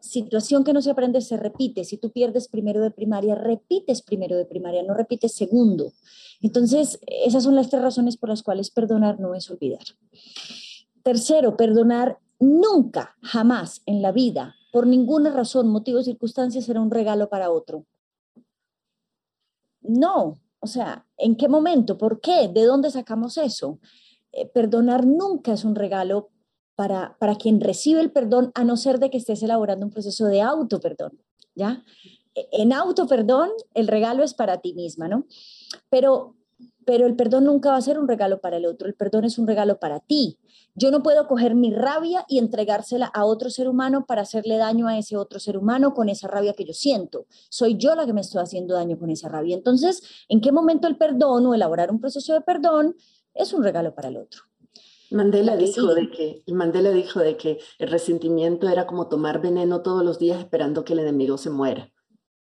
[0.00, 1.84] Situación que no se aprende se repite.
[1.84, 5.92] Si tú pierdes primero de primaria, repites primero de primaria, no repites segundo.
[6.40, 9.84] Entonces, esas son las tres razones por las cuales perdonar no es olvidar.
[11.02, 17.28] Tercero, perdonar nunca, jamás en la vida, por ninguna razón, motivo circunstancia, será un regalo
[17.28, 17.84] para otro.
[19.80, 21.98] No, o sea, ¿en qué momento?
[21.98, 22.48] ¿Por qué?
[22.48, 23.80] ¿De dónde sacamos eso?
[24.32, 26.30] Eh, perdonar nunca es un regalo
[26.74, 30.26] para, para quien recibe el perdón, a no ser de que estés elaborando un proceso
[30.26, 31.20] de auto perdón,
[31.54, 31.82] ¿ya?
[32.34, 35.26] E, en auto perdón, el regalo es para ti misma, ¿no?
[35.90, 36.36] Pero,
[36.84, 39.38] pero el perdón nunca va a ser un regalo para el otro, el perdón es
[39.38, 40.38] un regalo para ti.
[40.76, 44.86] Yo no puedo coger mi rabia y entregársela a otro ser humano para hacerle daño
[44.86, 47.26] a ese otro ser humano con esa rabia que yo siento.
[47.48, 49.56] Soy yo la que me estoy haciendo daño con esa rabia.
[49.56, 52.94] Entonces, ¿en qué momento el perdón o elaborar un proceso de perdón
[53.38, 54.42] es un regalo para el otro.
[55.10, 60.04] Mandela dijo, de que, Mandela dijo de que el resentimiento era como tomar veneno todos
[60.04, 61.90] los días esperando que el enemigo se muera.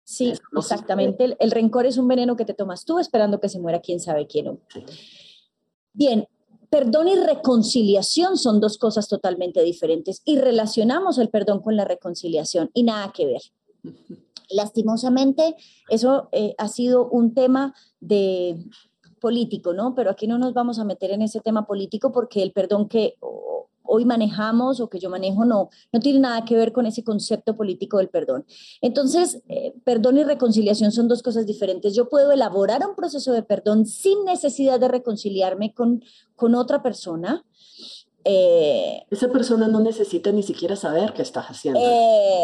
[0.03, 1.35] Sí, exactamente.
[1.39, 4.27] El, rencor es un veneno que te tomas tú esperando que se muera quién sabe
[4.27, 4.59] quién.
[5.93, 6.27] Bien,
[6.69, 12.69] perdón y reconciliación son dos cosas totalmente diferentes y relacionamos el perdón con la reconciliación
[12.73, 13.41] y nada que ver.
[14.49, 15.55] Lastimosamente,
[15.89, 18.57] eso eh, ha sido un tema de
[19.23, 19.95] político, ¿no?
[19.95, 23.15] Pero aquí no nos vamos a meter en ese tema político porque el perdón que
[23.83, 27.55] hoy manejamos o que yo manejo no, no tiene nada que ver con ese concepto
[27.55, 28.45] político del perdón.
[28.81, 31.95] Entonces, eh, perdón y reconciliación son dos cosas diferentes.
[31.95, 36.03] Yo puedo elaborar un proceso de perdón sin necesidad de reconciliarme con,
[36.35, 37.45] con otra persona
[38.25, 41.79] eh, Esa persona no necesita ni siquiera saber qué estás haciendo.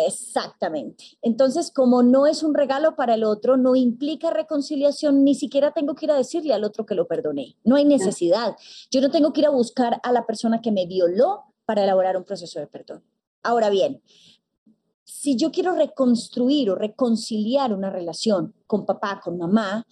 [0.07, 1.03] exactamente.
[1.21, 5.95] Entonces, como no es un regalo para el otro, no implica reconciliación, ni siquiera tengo
[5.95, 7.55] que ir a decirle al otro que lo perdoné.
[7.63, 8.55] No hay necesidad.
[8.91, 12.17] Yo no tengo que ir a buscar a la persona que me violó para elaborar
[12.17, 13.03] un proceso de perdón.
[13.43, 14.01] Ahora bien,
[15.03, 19.85] si yo quiero reconstruir o reconciliar una relación con papá, con mamá,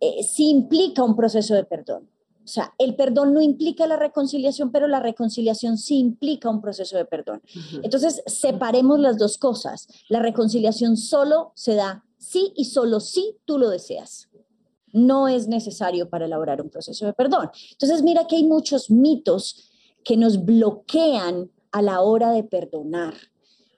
[0.00, 2.08] eh, sí implica un proceso de perdón.
[2.48, 6.96] O sea, el perdón no implica la reconciliación, pero la reconciliación sí implica un proceso
[6.96, 7.42] de perdón.
[7.82, 9.86] Entonces, separemos las dos cosas.
[10.08, 14.30] La reconciliación solo se da sí y solo si tú lo deseas.
[14.94, 17.50] No es necesario para elaborar un proceso de perdón.
[17.72, 19.70] Entonces, mira que hay muchos mitos
[20.02, 23.12] que nos bloquean a la hora de perdonar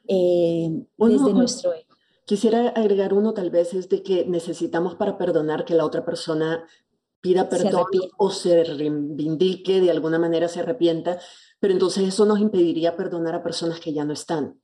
[0.06, 1.72] eh, desde nuestro
[2.24, 6.64] Quisiera agregar uno tal vez es de que necesitamos para perdonar que la otra persona
[7.20, 11.18] pida perdón o se reivindique, de alguna manera se arrepienta,
[11.59, 14.61] pero entonces eso nos impediría perdonar a personas que ya no están.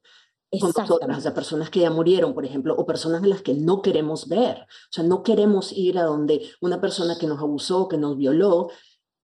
[0.60, 3.82] Con nosotras, a personas que ya murieron, por ejemplo, o personas de las que no
[3.82, 4.58] queremos ver.
[4.60, 8.68] O sea, no queremos ir a donde una persona que nos abusó, que nos violó,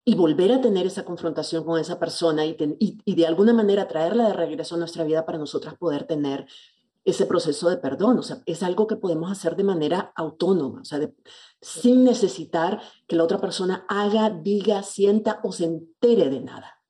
[0.04, 4.28] y volver a tener esa confrontación con esa persona y, y, de alguna manera traerla
[4.28, 6.46] de regreso a nuestra vida para nosotras poder tener
[7.04, 8.18] ese proceso de perdón.
[8.18, 11.00] O sea, es algo que podemos hacer de manera autónoma, o sea,
[11.60, 16.80] sin necesitar que la otra persona haga, diga, sienta o se entere de nada.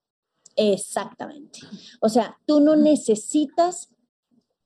[0.57, 1.61] Exactamente.
[2.01, 3.90] O sea, tú no necesitas,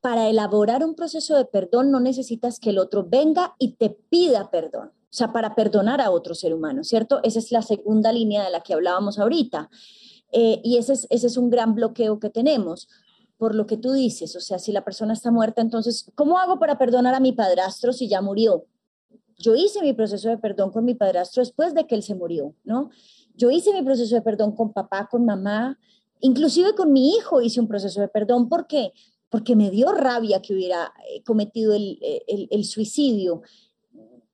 [0.00, 4.50] para elaborar un proceso de perdón, no necesitas que el otro venga y te pida
[4.50, 4.88] perdón.
[4.88, 7.20] O sea, para perdonar a otro ser humano, ¿cierto?
[7.22, 9.70] Esa es la segunda línea de la que hablábamos ahorita.
[10.32, 12.88] Eh, y ese es, ese es un gran bloqueo que tenemos
[13.36, 14.36] por lo que tú dices.
[14.36, 17.92] O sea, si la persona está muerta, entonces, ¿cómo hago para perdonar a mi padrastro
[17.92, 18.66] si ya murió?
[19.38, 22.54] Yo hice mi proceso de perdón con mi padrastro después de que él se murió,
[22.64, 22.90] ¿no?
[23.34, 25.78] Yo hice mi proceso de perdón con papá, con mamá,
[26.20, 28.48] inclusive con mi hijo hice un proceso de perdón.
[28.48, 28.92] ¿Por qué?
[29.28, 33.42] Porque me dio rabia que hubiera eh, cometido el, el, el suicidio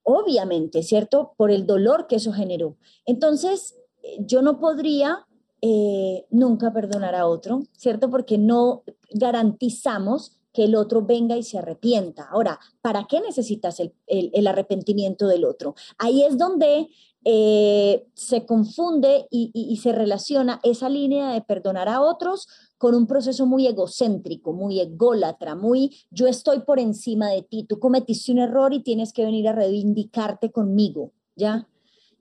[0.03, 1.35] obviamente, ¿cierto?
[1.37, 2.77] Por el dolor que eso generó.
[3.07, 5.27] Entonces, eh, yo no podría
[5.63, 8.11] eh, nunca perdonar a otro, ¿cierto?
[8.11, 12.29] Porque no garantizamos que el otro venga y se arrepienta.
[12.31, 15.75] Ahora, ¿para qué necesitas el, arrepentimiento del otro?
[15.99, 16.89] Ahí es donde
[17.25, 23.47] eh, se confunde y, se relaciona esa línea de perdonar a otros con un proceso
[23.47, 28.73] muy egocéntrico, muy ególatra, muy yo estoy por encima de ti, tú cometiste un error
[28.73, 31.69] y tienes que venir a reivindicarte conmigo, ¿ya?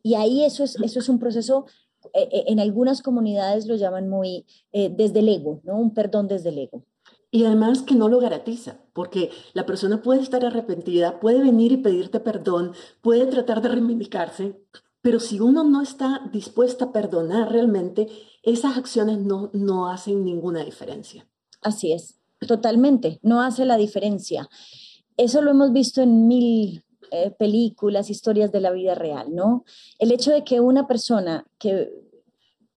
[0.03, 1.65] Y ahí eso es, eso es un proceso,
[2.13, 5.77] en algunas comunidades lo llaman muy eh, desde el ego, ¿no?
[5.77, 6.83] Un perdón desde el ego.
[7.31, 11.77] Y además que no lo garantiza, porque la persona puede estar arrepentida, puede venir y
[11.77, 14.59] pedirte perdón, puede tratar de reivindicarse,
[15.01, 18.07] pero si uno no está dispuesta a perdonar realmente,
[18.43, 21.27] esas acciones no, no hacen ninguna diferencia.
[21.61, 24.49] Así es, totalmente, no hace la diferencia.
[25.15, 29.63] Eso lo hemos visto en mil eh, películas, historias de la vida real, ¿no?
[29.97, 31.91] El hecho de que una persona que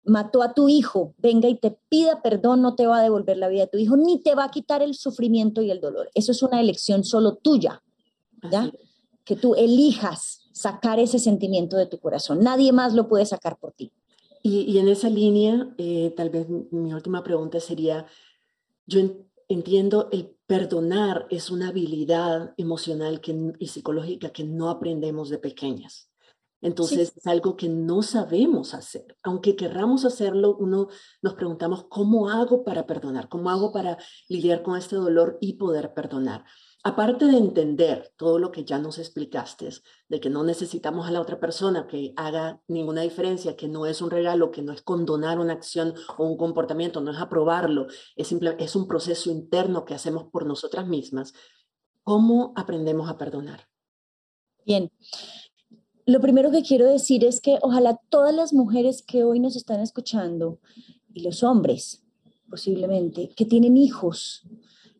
[0.05, 3.49] mató a tu hijo venga y te pida perdón no te va a devolver la
[3.49, 6.11] vida de tu hijo, ni te va a quitar el sufrimiento y el dolor.
[6.15, 7.83] Eso es una elección solo tuya,
[8.51, 8.71] ¿ya?
[9.25, 12.41] Que tú elijas sacar ese sentimiento de tu corazón.
[12.41, 13.93] Nadie más lo puede sacar por ti.
[14.45, 18.07] Y, en esa línea, eh, tal vez mi última pregunta sería,
[18.87, 19.01] yo
[19.49, 26.11] entiendo el perdonar es una habilidad emocional que, y psicológica que no aprendemos de pequeñas.
[26.63, 29.17] Entonces es algo que no sabemos hacer.
[29.25, 30.89] Aunque querramos hacerlo, uno
[31.21, 33.29] nos preguntamos, ¿cómo hago para perdonar?
[33.29, 36.45] ¿Cómo hago para lidiar con este dolor y poder perdonar?
[36.85, 39.69] Aparte de entender todo lo que ya nos explicaste,
[40.09, 44.03] de que no necesitamos a la otra persona que haga ninguna diferencia, que no es
[44.03, 48.33] un regalo, que no es condonar una acción o un comportamiento, no es aprobarlo, es,
[48.59, 51.35] es un proceso interno que hacemos por nosotras mismas,
[52.03, 53.69] ¿cómo aprendemos a perdonar?
[54.67, 54.91] Bien.
[56.05, 59.81] Lo primero que quiero decir es que ojalá todas las mujeres que hoy nos están
[59.81, 60.59] escuchando
[61.15, 62.03] y los hombres
[62.51, 64.43] posiblemente que tienen hijos,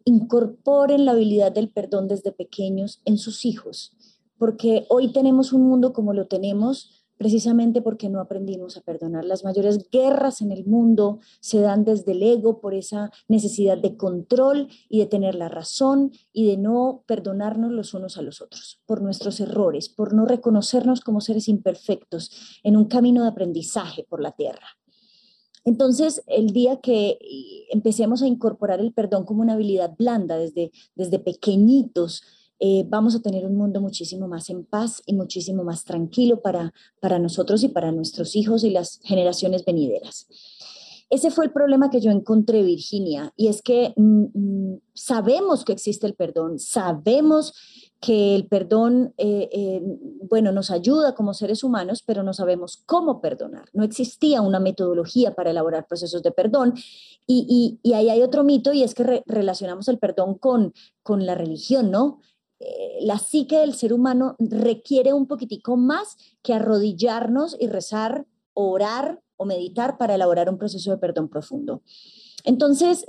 [0.05, 3.97] incorporen la habilidad del perdón desde pequeños en sus hijos,
[4.39, 9.25] porque hoy tenemos un mundo como lo tenemos precisamente porque no aprendimos a perdonar.
[9.25, 13.97] Las mayores guerras en el mundo se dan desde el ego por esa necesidad de
[13.97, 18.83] control y de tener la razón y de no perdonarnos los unos a los otros
[18.87, 24.21] por nuestros errores, por no reconocernos como seres imperfectos en un camino de aprendizaje por
[24.21, 24.67] la tierra.
[25.65, 27.19] Entonces, el día que
[27.71, 32.23] empecemos a incorporar el perdón como una habilidad blanda desde, desde pequeñitos,
[32.59, 36.73] eh, vamos a tener un mundo muchísimo más en paz y muchísimo más tranquilo para,
[37.01, 40.29] para nosotros y para nuestros hijos y las generaciones venideras.
[41.11, 45.73] Ese fue el problema que yo encontré, Virginia, y es que mm, mm, sabemos que
[45.73, 47.53] existe el perdón, sabemos
[48.03, 49.81] que el perdón, eh, eh,
[50.29, 53.69] bueno, nos ayuda como seres humanos, pero no sabemos cómo perdonar.
[53.75, 56.75] No existía una metodología para elaborar procesos de perdón.
[57.29, 61.93] Y, ahí hay otro mito y es que relacionamos el perdón con, con la religión,
[61.93, 62.19] ¿no?
[62.59, 69.23] Eh, la psique del ser humano requiere un poquitico más que arrodillarnos y rezar, orar
[69.37, 71.83] o meditar para elaborar un proceso de perdón profundo.
[72.43, 73.07] Entonces,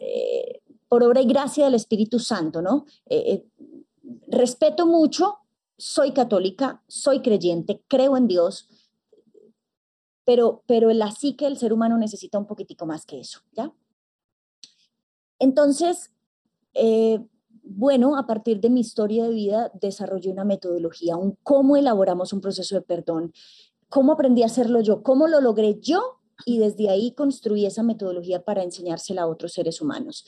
[0.88, 2.86] por obra y gracia del Espíritu Santo, ¿no?
[4.28, 5.40] Respeto mucho,
[5.78, 8.70] soy católica, soy creyente, creo en Dios,
[10.26, 13.74] pero, pero la psique del ser humano necesita un poquitico más que eso, ¿ya?
[15.40, 16.12] Entonces,
[16.74, 17.20] eh,
[17.64, 22.42] bueno, a partir de mi historia de vida desarrollé una metodología, un cómo elaboramos un
[22.42, 23.34] proceso de perdón,
[23.90, 28.44] cómo aprendí a hacerlo yo, cómo lo logré yo y desde ahí construí esa metodología
[28.44, 30.26] para enseñársela a otros seres humanos.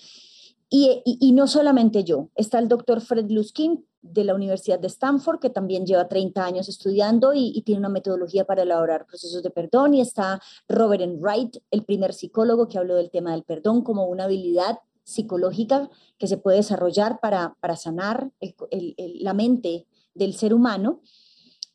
[0.69, 5.49] Y, no solamente yo, está el doctor Fred Luskin de la Universidad de Stanford, que
[5.49, 10.01] también lleva 30 años estudiando y, tiene una metodología para elaborar procesos de perdón, y
[10.01, 14.79] está Robert Wright, el primer psicólogo que habló del tema del perdón como una habilidad
[15.03, 18.31] psicológica que se puede desarrollar para, sanar
[18.71, 19.85] la mente
[20.15, 21.01] del ser humano.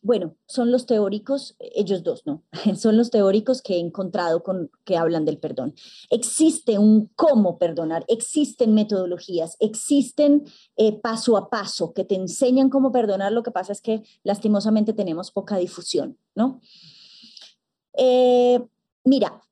[0.03, 2.43] Bueno, son los teóricos, ellos dos, ¿no?
[2.77, 5.75] Son los teóricos que he encontrado con, que hablan del perdón.
[6.09, 10.45] Existe un cómo perdonar, existen metodologías, existen
[10.77, 13.33] eh, paso a paso que te enseñan cómo perdonar.
[13.33, 16.63] Lo que pasa es que lastimosamente tenemos poca difusión, ¿no?
[17.93, 18.65] Eh,
[19.05, 19.43] mira,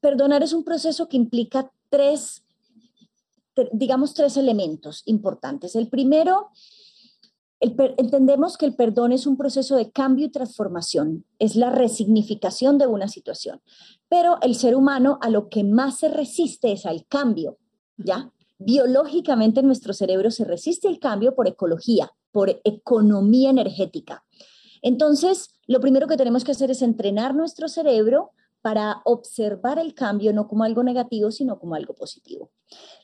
[0.00, 2.42] perdonar es un proceso que implica tres,
[3.72, 5.76] digamos, tres elementos importantes.
[5.76, 6.48] El primero
[7.60, 12.86] entendemos que el perdón es un proceso de cambio y transformación, es la resignificación de
[12.86, 13.60] una situación,
[14.08, 17.58] pero el ser humano a lo que más se resiste es al cambio,
[17.96, 18.32] ¿ya?
[18.58, 24.24] Biológicamente nuestro cerebro se resiste al cambio por ecología, por economía energética.
[24.82, 28.32] Entonces, lo primero que tenemos que hacer es entrenar nuestro cerebro
[28.62, 32.50] para observar el cambio no como algo negativo, sino como algo positivo.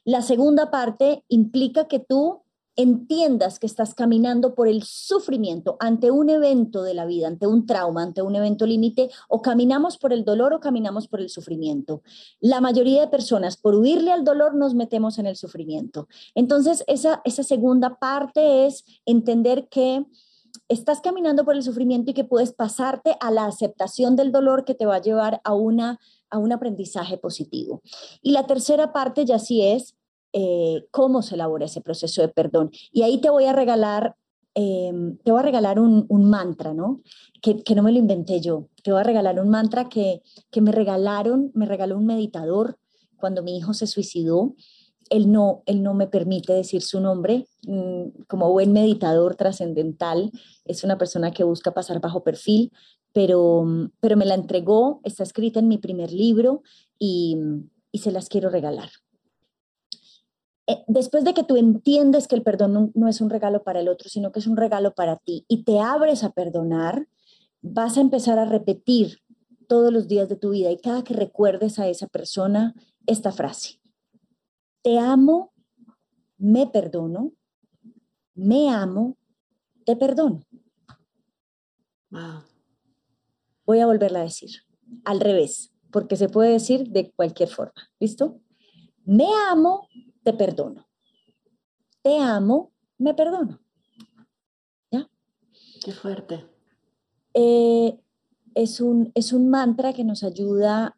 [0.05, 2.43] La segunda parte implica que tú
[2.77, 7.67] entiendas que estás caminando por el sufrimiento ante un evento de la vida, ante un
[7.67, 12.03] trauma, ante un evento límite, o caminamos por el dolor o caminamos por el sufrimiento.
[12.41, 16.09] La mayoría de personas, por huirle al dolor, nos metemos en el sufrimiento.
[16.35, 20.05] Entonces, esa, esa segunda parte es entender que
[20.69, 24.75] estás caminando por el sufrimiento y que puedes pasarte a la aceptación del dolor que
[24.75, 25.99] te va a llevar a, una,
[26.31, 27.83] a un aprendizaje positivo.
[28.23, 29.96] Y la tercera parte ya sí es
[30.39, 32.71] eh, cómo se elabora ese proceso de perdón.
[32.93, 34.17] Y ahí te voy a regalar,
[34.53, 37.01] em, te voy a regalar un, mantra, ¿no?
[37.41, 38.69] Que, no me lo inventé yo.
[38.83, 40.21] Te voy a regalar un mantra que,
[40.51, 42.79] que me regalaron, me regaló un meditador
[43.17, 44.55] cuando mi hijo se suicidó.
[45.09, 47.47] Él no, él no me permite decir su nombre.
[47.67, 50.31] Mm, como buen meditador trascendental,
[50.67, 52.73] es una persona que busca pasar bajo perfil,
[53.15, 53.65] pero,
[54.01, 56.63] pero me la entregó, está escrita en mi primer libro
[56.99, 57.39] y,
[57.91, 58.91] y se las quiero regalar.
[60.69, 63.89] Eh, después de que tú entiendes que el perdón no, es un regalo para el
[63.89, 67.07] otro, sino que es un regalo para ti y te abres a perdonar,
[67.63, 69.21] vas a empezar a repetir
[69.69, 72.75] todos los días de tu vida y cada que recuerdes a esa persona
[73.07, 73.81] esta frase.
[74.83, 75.53] Te amo,
[76.37, 77.33] me perdono,
[78.35, 79.17] me amo,
[79.85, 80.43] te perdono.
[83.65, 84.51] Voy a volverla a decir,
[85.05, 87.75] al revés, porque se puede decir de cualquier forma.
[87.99, 88.41] ¿Listo?
[89.05, 89.89] Me amo,
[90.27, 90.89] te perdono.
[92.03, 93.61] Te amo, me perdono.
[94.91, 95.09] ¿Ya?
[95.85, 96.45] Qué fuerte.
[97.33, 97.97] Eh,
[98.57, 100.97] es, un, es un mantra que nos ayuda,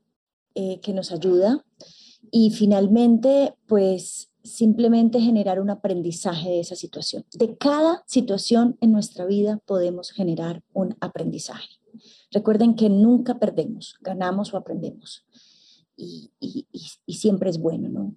[0.54, 1.62] eh, que nos ayuda
[2.30, 7.26] y finalmente, pues simplemente generar un aprendizaje de esa situación.
[7.34, 11.68] De cada situación en nuestra vida podemos generar un aprendizaje.
[12.30, 15.26] Recuerden que nunca perdemos, ganamos o aprendemos.
[15.96, 18.14] Y, y siempre es bueno, ¿no?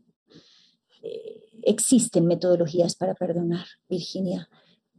[1.64, 4.50] Existen metodologías para perdonar, Virginia.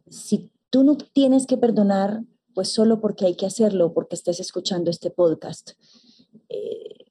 [0.09, 2.22] Si tú no tienes que perdonar,
[2.55, 5.72] pues solo porque hay que hacerlo, porque estés escuchando este podcast.
[6.48, 7.07] Eh,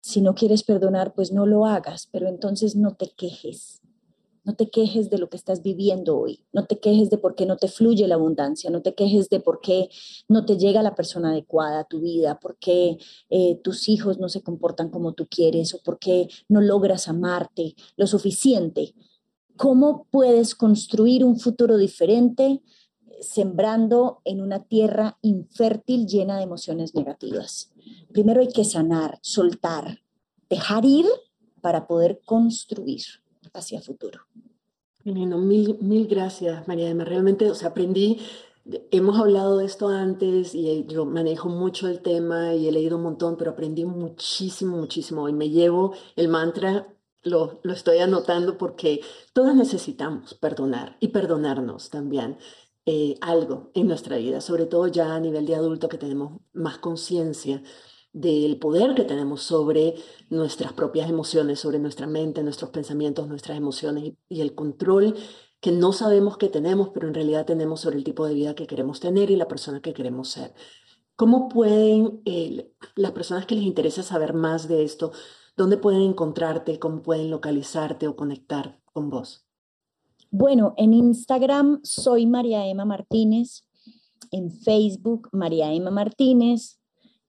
[0.00, 3.80] si no quieres perdonar, pues no lo hagas, pero entonces no te quejes.
[4.46, 7.46] No te quejes de lo que estás viviendo hoy, no te quejes de por qué
[7.46, 9.88] no te fluye la abundancia, no te quejes de por qué
[10.28, 12.96] no te llega la persona adecuada a tu vida, por qué
[13.28, 17.74] eh, tus hijos no se comportan como tú quieres o por qué no logras amarte
[17.96, 18.94] lo suficiente.
[19.56, 22.62] ¿Cómo puedes construir un futuro diferente
[23.20, 27.72] sembrando en una tierra infértil llena de emociones negativas?
[28.12, 30.02] Primero hay que sanar, soltar,
[30.48, 31.06] dejar ir
[31.60, 33.02] para poder construir
[33.56, 34.20] hacia futuro.
[35.04, 37.04] Lindo, mil, mil gracias, María Emma.
[37.04, 38.18] Realmente, o sea, aprendí,
[38.90, 43.04] hemos hablado de esto antes y yo manejo mucho el tema y he leído un
[43.04, 45.28] montón, pero aprendí muchísimo, muchísimo.
[45.28, 46.88] Y me llevo el mantra,
[47.22, 49.00] lo, lo estoy anotando porque
[49.32, 52.38] todos necesitamos perdonar y perdonarnos también.
[52.88, 56.78] Eh, algo en nuestra vida, sobre todo ya a nivel de adulto que tenemos más
[56.78, 57.60] conciencia
[58.16, 59.94] del poder que tenemos sobre
[60.30, 65.14] nuestras propias emociones, sobre nuestra mente, nuestros pensamientos, nuestras emociones y, el control
[65.60, 68.66] que no sabemos que tenemos, pero en realidad tenemos sobre el tipo de vida que
[68.66, 70.54] queremos tener y la persona que queremos ser.
[71.14, 72.22] ¿Cómo pueden
[72.94, 75.12] las personas que les interesa saber más de esto,
[75.54, 79.44] dónde pueden encontrarte, cómo pueden localizarte o conectar con vos?
[80.30, 83.66] Bueno, en Instagram soy María Emma Martínez,
[84.30, 86.78] en Facebook María Emma Martínez,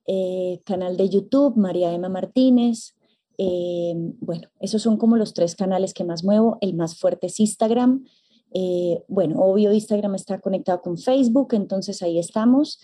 [0.08, 2.96] eh, canal de YouTube, María Emma Martínez.
[3.38, 6.58] Eh, bueno, esos son como los tres canales que más muevo.
[6.62, 8.06] El más fuerte es Instagram.
[8.54, 12.80] Eh, bueno, obvio, Instagram está conectado con Facebook, entonces ahí estamos.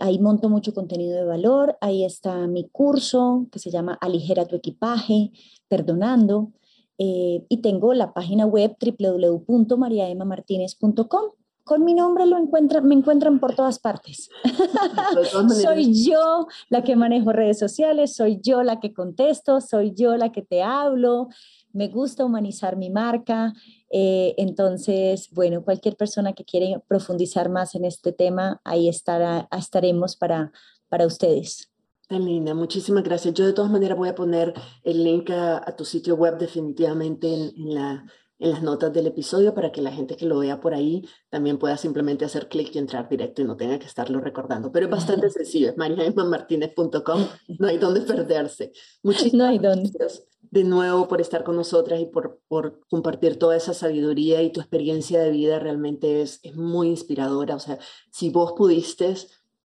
[0.00, 1.78] ahí monto mucho contenido de valor.
[1.80, 5.30] Ahí está mi curso que se llama Aligera tu equipaje,
[5.68, 6.52] perdonando.
[6.98, 11.41] y tengo la página web www.mariaemamartinez.com
[11.72, 14.28] con mi nombre lo encuentran, me encuentran por todas partes.
[15.62, 20.32] soy yo la que manejo redes sociales, soy yo la que contesto, soy yo la
[20.32, 21.28] que te hablo.
[21.72, 23.54] Me gusta humanizar mi marca.
[23.90, 30.14] Eh, entonces, bueno, cualquier persona que quiera profundizar más en este tema, ahí estará, estaremos
[30.14, 30.52] para,
[30.90, 31.70] para ustedes.
[32.06, 33.32] Tan linda, muchísimas gracias.
[33.32, 34.52] Yo de todas maneras voy a poner
[34.84, 38.04] el link a, tu sitio web definitivamente en la
[38.42, 41.58] en las notas del episodio para que la gente que lo vea por ahí también
[41.58, 44.72] pueda simplemente hacer clic y entrar directo y no tenga que estarlo recordando.
[44.72, 47.26] Pero es bastante sencillo, es mariaemmamartinez.com,
[47.58, 48.72] no hay donde perderse.
[49.02, 54.42] Muchísimas gracias de nuevo por estar con nosotras y por, por compartir toda esa sabiduría
[54.42, 57.54] y tu experiencia de vida realmente es, es muy inspiradora.
[57.54, 57.78] O sea,
[58.10, 59.14] si vos pudiste,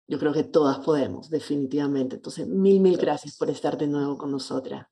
[0.06, 2.16] yo creo que todas podemos, definitivamente.
[2.16, 4.86] Entonces, mil, mil gracias por estar de nuevo con nosotras.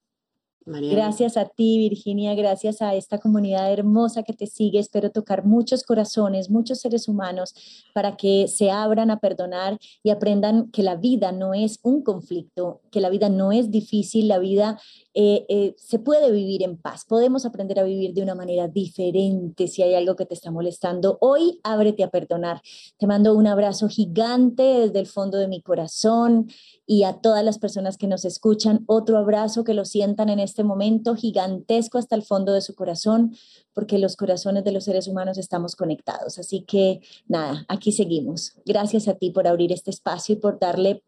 [0.66, 4.80] Gracias a ti, Virginia, gracias a esta comunidad hermosa que te sigue.
[4.80, 7.54] Espero tocar muchos corazones, muchos seres humanos
[7.94, 12.80] para que se abran a perdonar y aprendan que la vida no es un conflicto,
[12.90, 14.80] que la vida no es difícil, la vida
[15.18, 19.66] eh, eh, se puede vivir en paz, podemos aprender a vivir de una manera diferente
[19.66, 21.16] si hay algo que te está molestando.
[21.22, 22.60] Hoy ábrete a perdonar.
[22.98, 26.50] Te mando un abrazo gigante desde el fondo de mi corazón
[26.84, 30.64] y a todas las personas que nos escuchan, otro abrazo que lo sientan en este
[30.64, 33.34] momento gigantesco hasta el fondo de su corazón,
[33.72, 36.38] porque los corazones de los seres humanos estamos conectados.
[36.38, 38.52] Así que nada, aquí seguimos.
[38.66, 41.02] Gracias a ti por abrir este espacio y por darle,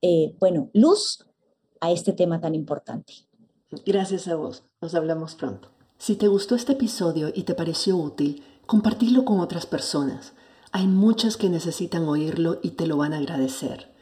[0.00, 1.25] eh, bueno, luz
[1.80, 3.12] a este tema tan importante.
[3.84, 4.64] Gracias a vos.
[4.80, 5.70] Nos hablamos pronto.
[5.98, 10.32] Si te gustó este episodio y te pareció útil, compartirlo con otras personas.
[10.72, 13.94] Hay muchas que necesitan oírlo y te lo van a agradecer.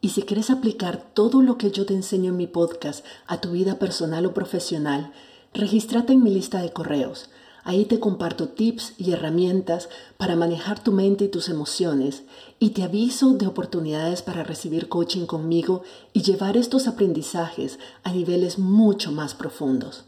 [0.00, 3.50] Y si quieres aplicar todo lo que yo te enseño en mi podcast a tu
[3.50, 5.12] vida personal o profesional,
[5.54, 7.30] regístrate en mi lista de correos
[7.64, 12.22] Ahí te comparto tips y herramientas para manejar tu mente y tus emociones
[12.58, 15.82] y te aviso de oportunidades para recibir coaching conmigo
[16.12, 20.04] y llevar estos aprendizajes a niveles mucho más profundos.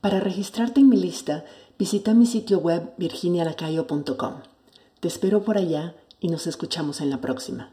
[0.00, 1.44] Para registrarte en mi lista,
[1.78, 4.34] visita mi sitio web virginialacayo.com.
[5.00, 7.72] Te espero por allá y nos escuchamos en la próxima.